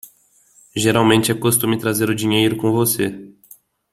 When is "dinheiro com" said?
2.15-2.71